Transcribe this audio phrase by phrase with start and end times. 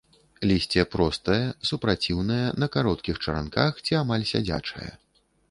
[0.51, 1.41] Лісце простае,
[1.71, 4.89] супраціўнае, на кароткіх чаранках ці амаль сядзячае.